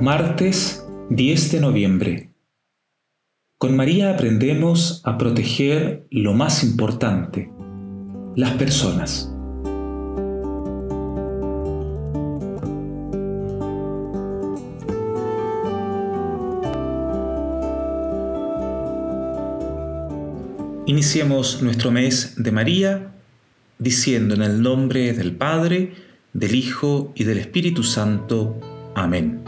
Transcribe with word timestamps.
Martes 0.00 0.86
10 1.10 1.52
de 1.52 1.60
noviembre. 1.60 2.30
Con 3.58 3.76
María 3.76 4.14
aprendemos 4.14 5.02
a 5.04 5.18
proteger 5.18 6.06
lo 6.10 6.32
más 6.32 6.64
importante, 6.64 7.52
las 8.34 8.52
personas. 8.54 9.30
Iniciemos 20.86 21.60
nuestro 21.60 21.90
mes 21.90 22.36
de 22.38 22.52
María 22.52 23.12
diciendo 23.78 24.34
en 24.34 24.40
el 24.40 24.62
nombre 24.62 25.12
del 25.12 25.36
Padre, 25.36 25.92
del 26.32 26.54
Hijo 26.54 27.12
y 27.14 27.24
del 27.24 27.36
Espíritu 27.36 27.82
Santo. 27.82 28.58
Amén. 28.94 29.39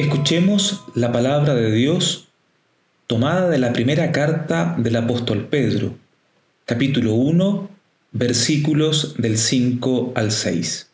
Escuchemos 0.00 0.82
la 0.94 1.12
palabra 1.12 1.52
de 1.54 1.70
Dios 1.72 2.28
tomada 3.06 3.50
de 3.50 3.58
la 3.58 3.74
primera 3.74 4.12
carta 4.12 4.74
del 4.78 4.96
apóstol 4.96 5.48
Pedro, 5.48 5.94
capítulo 6.64 7.12
1, 7.12 7.68
versículos 8.10 9.14
del 9.18 9.36
5 9.36 10.12
al 10.14 10.32
6. 10.32 10.90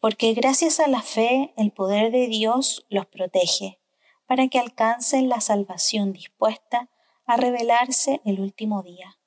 Porque 0.00 0.32
gracias 0.32 0.80
a 0.80 0.88
la 0.88 1.02
fe 1.02 1.52
el 1.58 1.72
poder 1.72 2.10
de 2.10 2.26
Dios 2.28 2.86
los 2.88 3.04
protege, 3.04 3.80
para 4.26 4.48
que 4.48 4.60
alcancen 4.60 5.28
la 5.28 5.42
salvación 5.42 6.14
dispuesta 6.14 6.88
a 7.26 7.36
revelarse 7.36 8.22
el 8.24 8.40
último 8.40 8.82
día. 8.82 9.18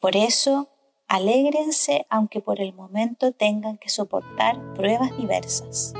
Por 0.00 0.16
eso, 0.16 0.68
alégrense 1.08 2.04
aunque 2.10 2.42
por 2.42 2.60
el 2.60 2.74
momento 2.74 3.32
tengan 3.32 3.78
que 3.78 3.88
soportar 3.88 4.74
pruebas 4.74 5.16
diversas. 5.16 5.94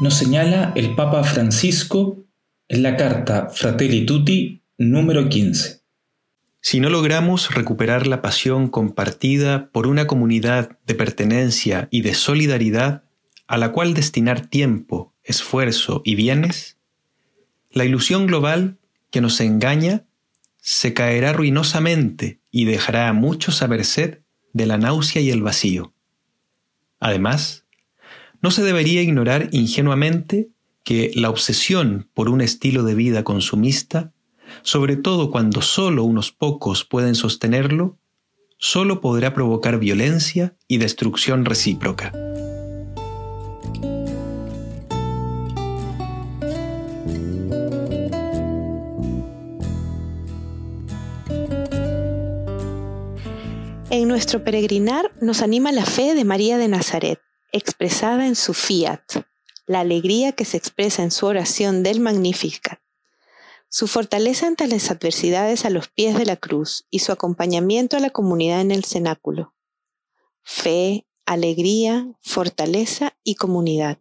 Nos 0.00 0.14
señala 0.14 0.72
el 0.74 0.94
Papa 0.94 1.22
Francisco 1.24 2.24
en 2.68 2.82
la 2.82 2.96
carta 2.96 3.50
Fratelli 3.50 4.06
Tutti 4.06 4.62
número 4.78 5.28
15. 5.28 5.82
Si 6.60 6.80
no 6.80 6.88
logramos 6.88 7.54
recuperar 7.54 8.06
la 8.06 8.22
pasión 8.22 8.68
compartida 8.68 9.70
por 9.70 9.86
una 9.86 10.06
comunidad 10.06 10.78
de 10.86 10.94
pertenencia 10.94 11.88
y 11.90 12.02
de 12.02 12.14
solidaridad 12.14 13.04
a 13.46 13.58
la 13.58 13.72
cual 13.72 13.94
destinar 13.94 14.46
tiempo, 14.46 15.12
esfuerzo 15.24 16.02
y 16.04 16.14
bienes, 16.14 16.78
la 17.70 17.84
ilusión 17.84 18.26
global 18.26 18.78
que 19.10 19.20
nos 19.20 19.40
engaña 19.40 20.04
se 20.60 20.94
caerá 20.94 21.32
ruinosamente 21.32 22.40
y 22.50 22.64
dejará 22.64 23.08
a 23.08 23.12
muchos 23.12 23.62
a 23.62 23.68
merced 23.68 24.20
de 24.52 24.66
la 24.66 24.78
náusea 24.78 25.20
y 25.20 25.30
el 25.30 25.42
vacío. 25.42 25.92
Además, 27.00 27.61
no 28.42 28.50
se 28.50 28.64
debería 28.64 29.00
ignorar 29.00 29.48
ingenuamente 29.52 30.50
que 30.84 31.12
la 31.14 31.30
obsesión 31.30 32.08
por 32.12 32.28
un 32.28 32.40
estilo 32.40 32.82
de 32.82 32.96
vida 32.96 33.22
consumista, 33.22 34.12
sobre 34.62 34.96
todo 34.96 35.30
cuando 35.30 35.62
solo 35.62 36.02
unos 36.02 36.32
pocos 36.32 36.84
pueden 36.84 37.14
sostenerlo, 37.14 37.98
solo 38.58 39.00
podrá 39.00 39.32
provocar 39.32 39.78
violencia 39.78 40.56
y 40.66 40.78
destrucción 40.78 41.44
recíproca. 41.44 42.12
En 53.88 54.08
nuestro 54.08 54.42
peregrinar 54.42 55.12
nos 55.20 55.42
anima 55.42 55.70
la 55.70 55.84
fe 55.84 56.14
de 56.14 56.24
María 56.24 56.58
de 56.58 56.66
Nazaret 56.66 57.20
expresada 57.52 58.26
en 58.26 58.34
su 58.34 58.54
fiat, 58.54 59.02
la 59.66 59.80
alegría 59.80 60.32
que 60.32 60.44
se 60.44 60.56
expresa 60.56 61.02
en 61.02 61.10
su 61.10 61.26
oración 61.26 61.82
del 61.82 62.00
Magnificat, 62.00 62.80
su 63.68 63.86
fortaleza 63.86 64.46
ante 64.46 64.66
las 64.66 64.90
adversidades 64.90 65.64
a 65.64 65.70
los 65.70 65.88
pies 65.88 66.16
de 66.16 66.26
la 66.26 66.36
cruz 66.36 66.86
y 66.90 66.98
su 66.98 67.12
acompañamiento 67.12 67.96
a 67.96 68.00
la 68.00 68.10
comunidad 68.10 68.60
en 68.60 68.70
el 68.70 68.84
cenáculo. 68.84 69.54
Fe, 70.42 71.06
alegría, 71.26 72.06
fortaleza 72.20 73.16
y 73.22 73.36
comunidad, 73.36 73.98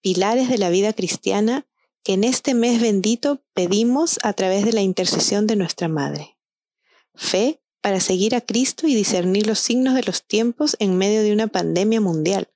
pilares 0.00 0.48
de 0.48 0.58
la 0.58 0.70
vida 0.70 0.92
cristiana 0.92 1.66
que 2.04 2.12
en 2.12 2.24
este 2.24 2.54
mes 2.54 2.80
bendito 2.80 3.42
pedimos 3.52 4.18
a 4.22 4.32
través 4.32 4.64
de 4.64 4.72
la 4.72 4.82
intercesión 4.82 5.46
de 5.46 5.56
nuestra 5.56 5.88
Madre. 5.88 6.38
Fe 7.14 7.60
para 7.80 8.00
seguir 8.00 8.34
a 8.34 8.40
Cristo 8.40 8.86
y 8.86 8.94
discernir 8.94 9.46
los 9.46 9.58
signos 9.58 9.94
de 9.94 10.04
los 10.04 10.26
tiempos 10.26 10.76
en 10.78 10.96
medio 10.96 11.22
de 11.22 11.32
una 11.32 11.48
pandemia 11.48 12.00
mundial 12.00 12.48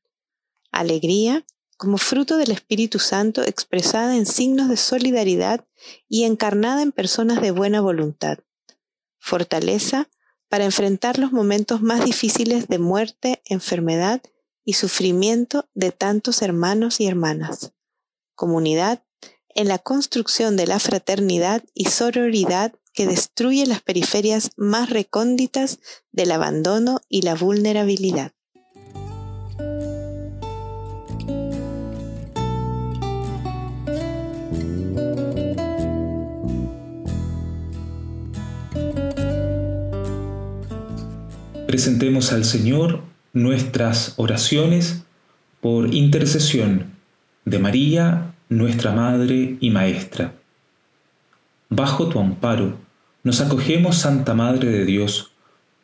alegría, 0.72 1.44
como 1.76 1.96
fruto 1.96 2.36
del 2.36 2.50
Espíritu 2.50 2.98
Santo 2.98 3.42
expresada 3.42 4.16
en 4.16 4.26
signos 4.26 4.68
de 4.68 4.76
solidaridad 4.76 5.66
y 6.08 6.24
encarnada 6.24 6.82
en 6.82 6.92
personas 6.92 7.40
de 7.40 7.52
buena 7.52 7.80
voluntad. 7.80 8.38
Fortaleza 9.18 10.10
para 10.48 10.64
enfrentar 10.64 11.18
los 11.18 11.32
momentos 11.32 11.80
más 11.80 12.04
difíciles 12.04 12.68
de 12.68 12.78
muerte, 12.78 13.40
enfermedad 13.46 14.20
y 14.64 14.74
sufrimiento 14.74 15.68
de 15.74 15.92
tantos 15.92 16.42
hermanos 16.42 17.00
y 17.00 17.06
hermanas. 17.06 17.72
Comunidad 18.34 19.02
en 19.54 19.68
la 19.68 19.78
construcción 19.78 20.56
de 20.56 20.66
la 20.66 20.78
fraternidad 20.78 21.64
y 21.74 21.86
sororidad 21.86 22.74
que 22.92 23.06
destruye 23.06 23.66
las 23.66 23.80
periferias 23.82 24.50
más 24.56 24.90
recónditas 24.90 25.78
del 26.12 26.32
abandono 26.32 27.00
y 27.08 27.22
la 27.22 27.34
vulnerabilidad. 27.34 28.32
Presentemos 41.70 42.32
al 42.32 42.44
Señor 42.44 43.00
nuestras 43.32 44.14
oraciones 44.16 45.04
por 45.60 45.94
intercesión 45.94 46.86
de 47.44 47.60
María, 47.60 48.34
nuestra 48.48 48.90
Madre 48.90 49.56
y 49.60 49.70
Maestra. 49.70 50.34
Bajo 51.68 52.08
tu 52.08 52.18
amparo 52.18 52.76
nos 53.22 53.40
acogemos, 53.40 53.98
Santa 53.98 54.34
Madre 54.34 54.68
de 54.68 54.84
Dios. 54.84 55.30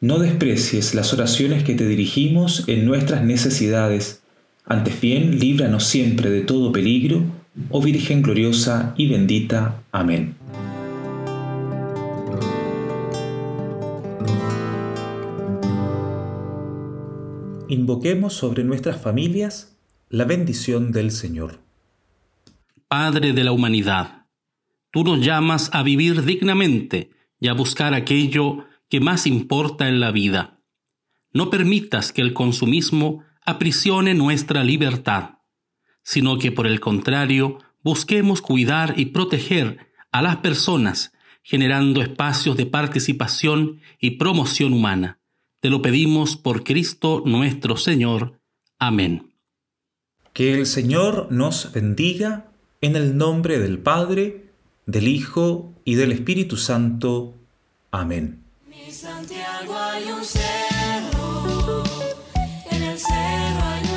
No 0.00 0.18
desprecies 0.18 0.92
las 0.92 1.12
oraciones 1.12 1.62
que 1.62 1.76
te 1.76 1.86
dirigimos 1.86 2.64
en 2.66 2.84
nuestras 2.84 3.22
necesidades. 3.22 4.22
Antes 4.64 5.00
bien, 5.00 5.38
líbranos 5.38 5.84
siempre 5.84 6.30
de 6.30 6.40
todo 6.40 6.72
peligro, 6.72 7.22
oh 7.70 7.80
Virgen 7.80 8.22
gloriosa 8.22 8.92
y 8.96 9.08
bendita. 9.08 9.82
Amén. 9.92 10.34
Invoquemos 17.68 18.34
sobre 18.34 18.62
nuestras 18.62 19.02
familias 19.02 19.76
la 20.08 20.24
bendición 20.24 20.92
del 20.92 21.10
Señor. 21.10 21.58
Padre 22.86 23.32
de 23.32 23.42
la 23.42 23.50
humanidad, 23.50 24.26
tú 24.92 25.02
nos 25.02 25.18
llamas 25.18 25.70
a 25.72 25.82
vivir 25.82 26.24
dignamente 26.24 27.10
y 27.40 27.48
a 27.48 27.54
buscar 27.54 27.92
aquello 27.92 28.64
que 28.88 29.00
más 29.00 29.26
importa 29.26 29.88
en 29.88 29.98
la 29.98 30.12
vida. 30.12 30.60
No 31.32 31.50
permitas 31.50 32.12
que 32.12 32.22
el 32.22 32.34
consumismo 32.34 33.24
aprisione 33.44 34.14
nuestra 34.14 34.62
libertad, 34.62 35.40
sino 36.04 36.38
que 36.38 36.52
por 36.52 36.68
el 36.68 36.78
contrario 36.78 37.58
busquemos 37.82 38.42
cuidar 38.42 38.94
y 38.96 39.06
proteger 39.06 39.88
a 40.12 40.22
las 40.22 40.36
personas, 40.36 41.12
generando 41.42 42.00
espacios 42.00 42.56
de 42.56 42.66
participación 42.66 43.80
y 43.98 44.12
promoción 44.12 44.72
humana 44.72 45.18
te 45.60 45.70
lo 45.70 45.82
pedimos 45.82 46.36
por 46.36 46.64
Cristo 46.64 47.22
nuestro 47.24 47.76
Señor. 47.76 48.38
Amén. 48.78 49.34
Que 50.32 50.52
el 50.52 50.66
Señor 50.66 51.28
nos 51.30 51.72
bendiga 51.72 52.52
en 52.80 52.94
el 52.94 53.16
nombre 53.16 53.58
del 53.58 53.78
Padre, 53.78 54.50
del 54.84 55.08
Hijo 55.08 55.72
y 55.84 55.94
del 55.94 56.12
Espíritu 56.12 56.56
Santo. 56.56 57.34
Amén. 57.90 58.44
Mi 58.68 58.92
Santiago 58.92 59.74
hay 59.74 60.04
un 60.04 60.24
cerro, 60.24 61.82
en 62.70 62.82
el 62.82 62.98
cerro 62.98 63.64
hay 63.64 63.90
un... 63.90 63.95